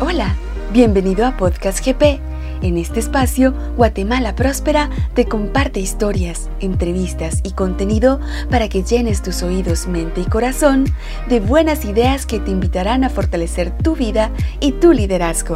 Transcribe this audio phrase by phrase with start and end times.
[0.00, 0.34] Hola,
[0.72, 2.20] bienvenido a Podcast GP.
[2.62, 8.18] En este espacio, Guatemala Próspera te comparte historias, entrevistas y contenido
[8.50, 10.86] para que llenes tus oídos, mente y corazón
[11.28, 15.54] de buenas ideas que te invitarán a fortalecer tu vida y tu liderazgo.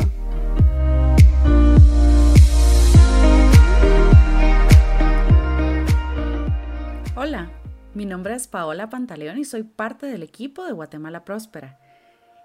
[7.17, 7.51] Hola,
[7.93, 11.81] mi nombre es Paola Pantaleón y soy parte del equipo de Guatemala Próspera.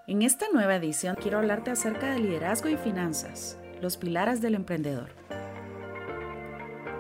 [0.06, 5.12] En esta nueva edición quiero hablarte acerca de liderazgo y finanzas, los pilares del emprendedor.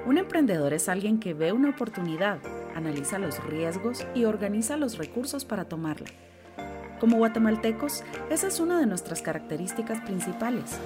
[0.05, 2.39] Un emprendedor es alguien que ve una oportunidad,
[2.73, 6.07] analiza los riesgos y organiza los recursos para tomarla.
[7.01, 10.79] Como guatemaltecos, esa es una de nuestras características principales,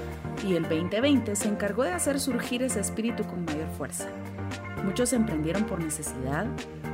[0.43, 4.07] y el 2020 se encargó de hacer surgir ese espíritu con mayor fuerza.
[4.83, 6.45] Muchos emprendieron por necesidad,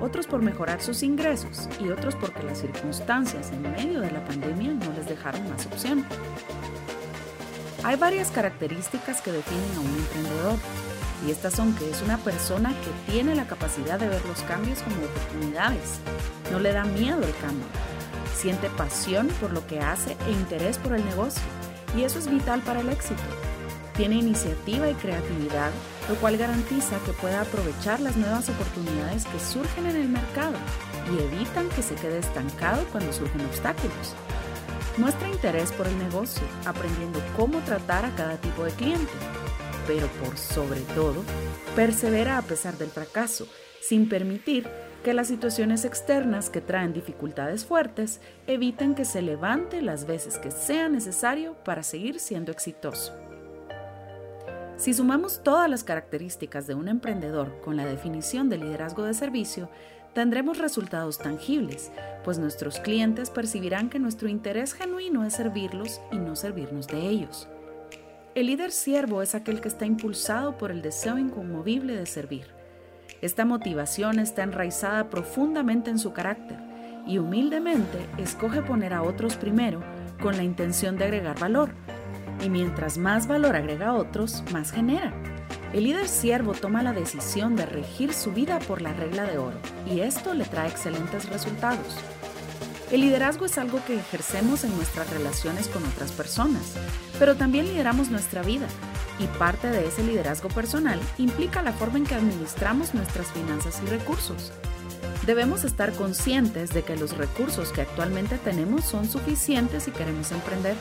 [0.02, 4.74] otros por mejorar sus ingresos y otros porque las circunstancias en medio de la pandemia
[4.74, 6.06] no les dejaron más opción.
[7.84, 10.58] Hay varias características que definen a un emprendedor
[11.28, 14.82] y estas son que es una persona que tiene la capacidad de ver los cambios
[14.82, 16.00] como oportunidades,
[16.52, 17.66] no le da miedo el cambio,
[18.36, 21.42] siente pasión por lo que hace e interés por el negocio
[21.98, 23.22] y eso es vital para el éxito.
[23.96, 25.72] Tiene iniciativa y creatividad,
[26.10, 30.58] lo cual garantiza que pueda aprovechar las nuevas oportunidades que surgen en el mercado
[31.12, 34.14] y evitan que se quede estancado cuando surgen obstáculos.
[34.98, 39.12] Muestra interés por el negocio, aprendiendo cómo tratar a cada tipo de cliente,
[39.88, 41.24] pero por sobre todo,
[41.76, 43.48] persevera a pesar del fracaso,
[43.82, 44.70] sin permitir
[45.04, 50.52] que las situaciones externas que traen dificultades fuertes eviten que se levante las veces que
[50.52, 53.14] sea necesario para seguir siendo exitoso.
[54.78, 59.70] Si sumamos todas las características de un emprendedor con la definición de liderazgo de servicio,
[60.14, 61.92] tendremos resultados tangibles,
[62.24, 67.48] pues nuestros clientes percibirán que nuestro interés genuino es servirlos y no servirnos de ellos.
[68.36, 72.48] El líder siervo es aquel que está impulsado por el deseo inconmovible de servir.
[73.22, 76.58] Esta motivación está enraizada profundamente en su carácter
[77.06, 79.84] y humildemente escoge poner a otros primero
[80.22, 81.70] con la intención de agregar valor,
[82.44, 85.14] y mientras más valor agrega a otros, más genera.
[85.72, 89.58] El líder siervo toma la decisión de regir su vida por la regla de oro
[89.90, 91.98] y esto le trae excelentes resultados.
[92.92, 96.76] El liderazgo es algo que ejercemos en nuestras relaciones con otras personas,
[97.18, 98.68] pero también lideramos nuestra vida
[99.20, 103.88] y parte de ese liderazgo personal implica la forma en que administramos nuestras finanzas y
[103.88, 104.52] recursos.
[105.26, 110.76] Debemos estar conscientes de que los recursos que actualmente tenemos son suficientes si queremos emprender,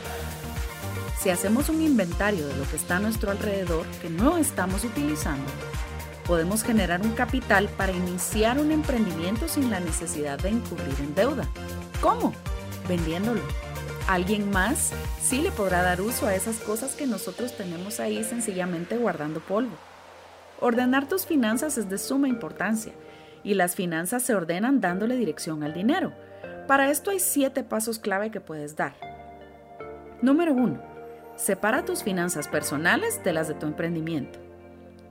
[1.19, 5.45] si hacemos un inventario de lo que está a nuestro alrededor que no estamos utilizando,
[6.25, 11.47] podemos generar un capital para iniciar un emprendimiento sin la necesidad de incurrir en deuda.
[12.01, 12.33] ¿Cómo?
[12.87, 13.41] Vendiéndolo.
[14.07, 14.91] Alguien más
[15.21, 19.75] sí le podrá dar uso a esas cosas que nosotros tenemos ahí sencillamente guardando polvo.
[20.59, 22.93] Ordenar tus finanzas es de suma importancia
[23.43, 26.13] y las finanzas se ordenan dándole dirección al dinero.
[26.67, 28.93] Para esto hay siete pasos clave que puedes dar.
[30.21, 30.92] Número 1
[31.35, 34.39] Separa tus finanzas personales de las de tu emprendimiento.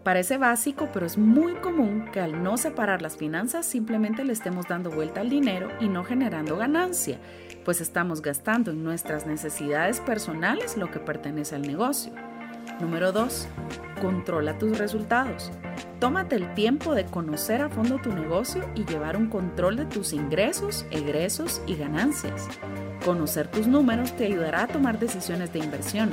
[0.04, 4.66] Parece básico, pero es muy común que al no separar las finanzas simplemente le estemos
[4.66, 7.18] dando vuelta al dinero y no generando ganancia,
[7.64, 12.12] pues estamos gastando en nuestras necesidades personales lo que pertenece al negocio.
[12.82, 13.47] Número 2.
[14.00, 15.53] Controla tus resultados.
[16.00, 20.12] Tómate el tiempo de conocer a fondo tu negocio y llevar un control de tus
[20.12, 22.48] ingresos, egresos y ganancias.
[23.04, 26.10] Conocer tus números te ayudará a tomar decisiones de inversión,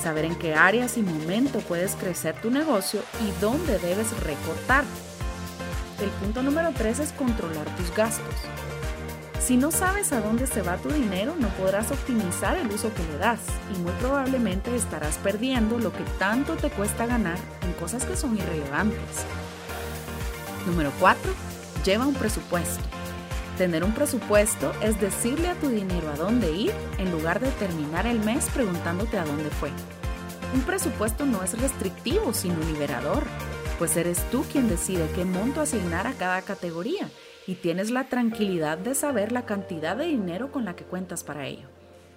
[0.00, 4.84] saber en qué áreas y momento puedes crecer tu negocio y dónde debes recortar.
[6.00, 8.36] El punto número 3 es controlar tus gastos.
[9.44, 13.02] Si no sabes a dónde se va tu dinero, no podrás optimizar el uso que
[13.02, 13.40] le das
[13.74, 18.38] y muy probablemente estarás perdiendo lo que tanto te cuesta ganar en cosas que son
[18.38, 19.26] irrelevantes.
[20.64, 21.32] Número 4.
[21.84, 22.84] Lleva un presupuesto.
[23.58, 28.06] Tener un presupuesto es decirle a tu dinero a dónde ir en lugar de terminar
[28.06, 29.70] el mes preguntándote a dónde fue.
[30.54, 33.24] Un presupuesto no es restrictivo, sino liberador,
[33.80, 37.10] pues eres tú quien decide qué monto asignar a cada categoría
[37.46, 41.46] y tienes la tranquilidad de saber la cantidad de dinero con la que cuentas para
[41.46, 41.68] ello.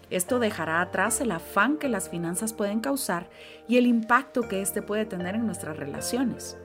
[0.10, 3.28] Esto dejará atrás el afán que las finanzas pueden causar
[3.68, 6.58] y el impacto que éste puede tener en nuestras relaciones.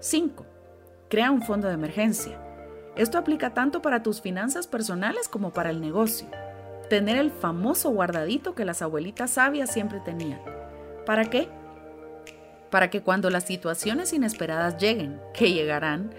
[0.00, 0.44] 5.
[1.08, 2.40] Crea un fondo de emergencia.
[2.96, 6.28] Esto aplica tanto para tus finanzas personales como para el negocio.
[6.88, 10.40] Tener el famoso guardadito que las abuelitas sabias siempre tenían.
[11.06, 11.48] ¿Para qué?
[12.70, 16.12] Para que cuando las situaciones inesperadas lleguen, que llegarán,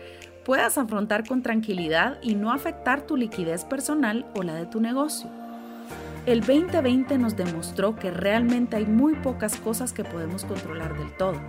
[0.46, 5.30] puedas afrontar con tranquilidad y no afectar tu liquidez personal o la de tu negocio.
[6.26, 11.40] El 2020 nos demostró que realmente hay muy pocas cosas que podemos controlar del todo.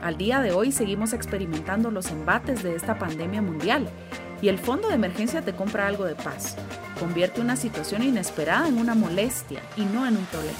[0.00, 3.88] Al día de hoy seguimos experimentando los embates de esta pandemia mundial
[4.40, 6.56] y el fondo de emergencia te compra algo de paz.
[6.98, 10.58] Convierte una situación inesperada en una molestia y no en un problema.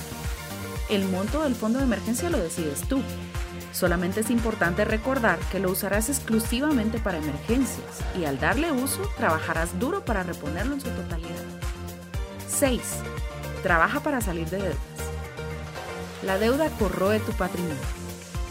[0.91, 3.00] El monto del fondo de emergencia lo decides tú.
[3.79, 9.79] Solamente es importante recordar que lo usarás exclusivamente para emergencias y al darle uso trabajarás
[9.79, 11.45] duro para reponerlo en su totalidad.
[12.49, 12.81] 6.
[13.63, 14.77] Trabaja para salir de deudas.
[16.25, 17.77] La deuda corroe tu patrimonio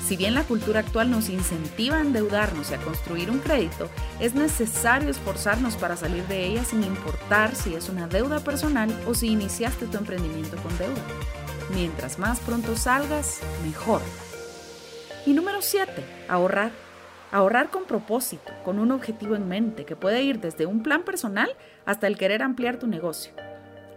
[0.07, 3.89] si bien la cultura actual nos incentiva a endeudarnos y a construir un crédito,
[4.21, 9.13] es necesario esforzarnos para salir de ella sin importar si es una deuda personal o
[9.13, 11.01] si iniciaste tu emprendimiento con deuda.
[11.73, 14.01] Mientras más pronto salgas, mejor.
[15.27, 15.91] Y número 7,
[16.29, 16.71] ahorrar.
[17.33, 21.49] Ahorrar con propósito, con un objetivo en mente que puede ir desde un plan personal
[21.85, 23.33] hasta el querer ampliar tu negocio.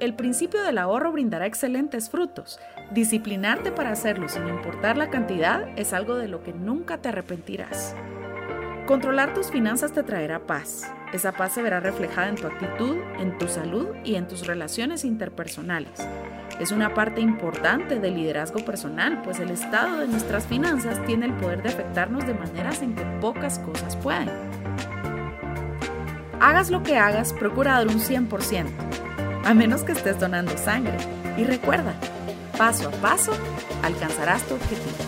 [0.00, 2.58] El principio del ahorro brindará excelentes frutos.
[2.90, 7.94] Disciplinarte para hacerlo sin importar la cantidad es algo de lo que nunca te arrepentirás.
[8.88, 10.92] Controlar tus finanzas te traerá paz.
[11.12, 15.04] Esa paz se verá reflejada en tu actitud, en tu salud y en tus relaciones
[15.04, 16.00] interpersonales.
[16.60, 21.32] Es una parte importante del liderazgo personal, pues el estado de nuestras finanzas tiene el
[21.32, 24.28] poder de afectarnos de maneras en que pocas cosas pueden.
[26.38, 28.66] Hagas lo que hagas, procura dar un 100%
[29.42, 30.98] a menos que estés donando sangre.
[31.38, 31.94] Y recuerda,
[32.58, 33.32] paso a paso
[33.82, 34.98] alcanzarás tu objetivo.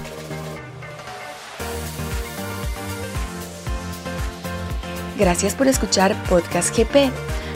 [5.19, 7.13] Gracias por escuchar Podcast GP.